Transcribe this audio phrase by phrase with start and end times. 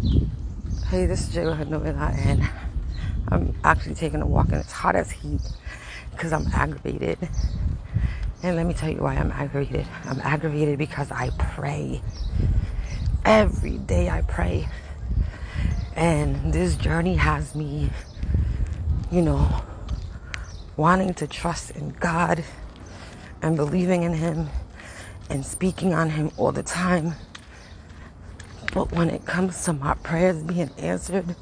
[0.00, 2.48] Hey, this is Jayla Hanovilla, and
[3.28, 5.42] I'm actually taking a walk and it's hot as heat
[6.10, 7.18] because I'm aggravated.
[8.42, 9.86] And let me tell you why I'm aggravated.
[10.04, 12.00] I'm aggravated because I pray.
[13.26, 14.68] Every day I pray.
[15.94, 17.90] And this journey has me,
[19.12, 19.62] you know,
[20.78, 22.42] wanting to trust in God
[23.42, 24.48] and believing in Him
[25.28, 27.16] and speaking on Him all the time.
[28.72, 31.34] But when it comes to my prayers being answered,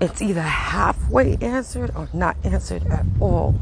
[0.00, 3.54] it's either halfway answered or not answered at all.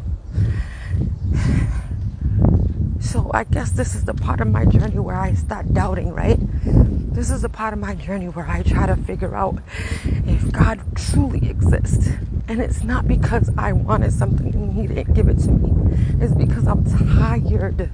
[3.00, 6.38] So I guess this is the part of my journey where I start doubting, right?
[7.12, 9.58] This is the part of my journey where I try to figure out
[10.04, 12.08] if God truly exists.
[12.46, 15.72] And it's not because I wanted something and He didn't give it to me.
[16.20, 16.84] It's because I'm
[17.16, 17.90] tired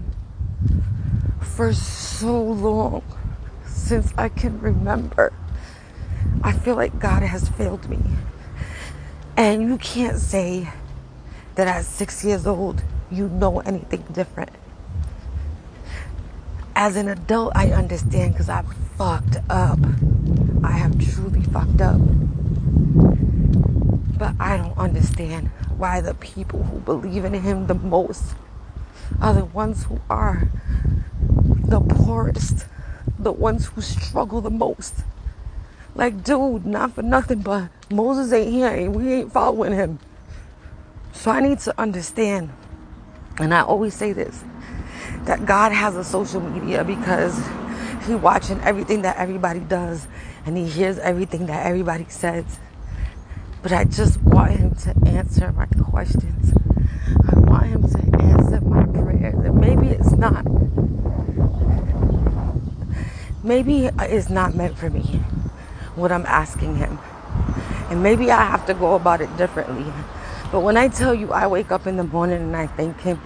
[1.41, 3.03] for so long
[3.87, 5.33] since I can remember.
[6.43, 7.99] I feel like God has failed me.
[9.37, 10.69] And you can't say
[11.55, 14.51] that at six years old you know anything different.
[16.75, 19.79] As an adult, I understand because I've fucked up.
[20.65, 22.01] I have truly fucked up.
[24.19, 28.35] But I don't understand why the people who believe in Him the most
[29.21, 30.49] are the ones who are
[31.21, 32.67] the poorest,
[33.27, 34.95] the ones who struggle the most.
[35.97, 39.99] Like, dude, not for nothing, but Moses ain't here and we ain't following him.
[41.13, 42.53] So I need to understand,
[43.41, 44.45] and I always say this,
[45.25, 47.37] that God has a social media because
[48.07, 50.07] he watching everything that everybody does
[50.45, 52.45] and he hears everything that everybody says.
[53.61, 56.55] But I just want him to answer my questions.
[57.29, 59.35] I want him to answer my prayers.
[59.35, 60.47] And maybe it's not
[63.47, 65.03] maybe it's not meant for me
[65.95, 66.99] what I'm asking him.
[67.89, 69.91] And maybe I have to go about it differently.
[70.51, 73.19] But when I tell you I wake up in the morning and I thank him,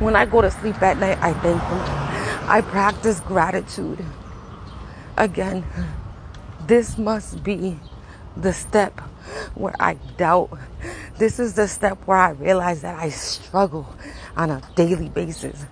[0.00, 2.48] when I go to sleep at night, I thank him.
[2.50, 4.04] I practice gratitude.
[5.16, 5.64] Again,
[6.66, 7.78] this must be
[8.36, 8.98] the step
[9.54, 10.58] where I doubt.
[11.18, 13.94] This is the step where I realize that I struggle
[14.36, 15.64] on a daily basis.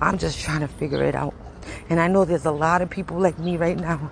[0.00, 1.34] I'm just trying to figure it out.
[1.90, 4.10] And I know there's a lot of people like me right now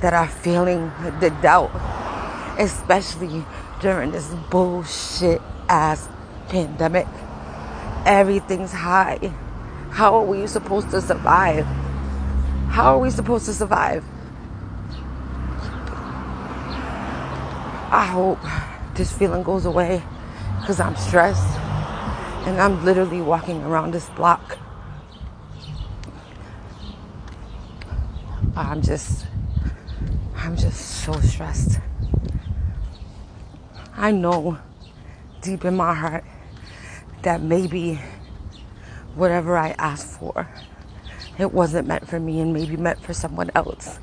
[0.00, 0.90] that are feeling
[1.20, 1.70] the doubt,
[2.58, 3.44] especially
[3.80, 6.08] during this bullshit ass
[6.48, 7.06] pandemic.
[8.04, 9.32] Everything's high.
[9.90, 11.64] How are we supposed to survive?
[12.70, 14.04] How are we supposed to survive?
[17.90, 18.38] I hope
[18.94, 20.02] this feeling goes away
[20.60, 21.58] because I'm stressed
[22.46, 24.58] and I'm literally walking around this block
[28.62, 29.26] I'm just,
[30.36, 31.80] I'm just so stressed.
[33.96, 34.58] I know
[35.40, 36.24] deep in my heart
[37.22, 38.00] that maybe
[39.14, 40.48] whatever I asked for,
[41.38, 43.98] it wasn't meant for me and maybe meant for someone else.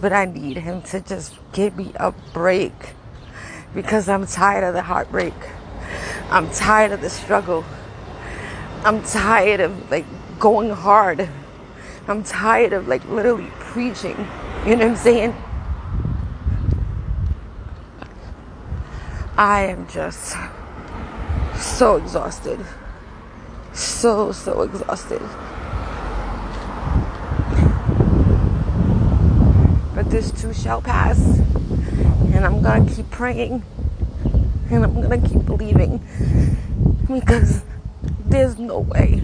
[0.00, 2.72] But I need him to just give me a break
[3.72, 5.34] because I'm tired of the heartbreak.
[6.28, 7.64] I'm tired of the struggle.
[8.84, 10.06] I'm tired of like
[10.38, 11.28] going hard
[12.06, 14.28] I'm tired of like literally preaching.
[14.66, 15.34] You know what I'm saying?
[19.38, 20.36] I am just
[21.56, 22.60] so exhausted.
[23.72, 25.22] So, so exhausted.
[29.94, 31.18] But this too shall pass.
[32.34, 33.62] And I'm to keep praying.
[34.70, 36.06] And I'm to keep believing.
[37.08, 37.62] Because
[38.26, 39.22] there's no way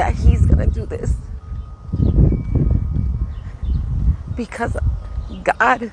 [0.00, 1.14] that he's going to do this.
[4.34, 4.74] Because
[5.44, 5.92] God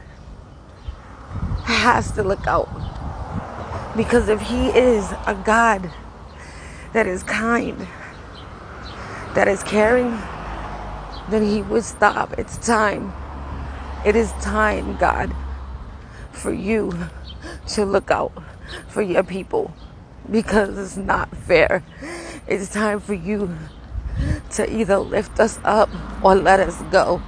[1.65, 2.69] has to look out.
[3.97, 5.91] Because if he is a God
[6.93, 7.85] that is kind,
[9.35, 10.17] that is caring,
[11.29, 12.39] then he would stop.
[12.39, 13.11] It's time.
[14.05, 15.35] It is time, God,
[16.31, 16.93] for you
[17.73, 18.31] to look out
[18.87, 19.73] for your people
[20.31, 21.83] because it's not fair.
[22.47, 23.53] It's time for you
[24.57, 25.89] to either lift us up
[26.23, 27.21] or let us go.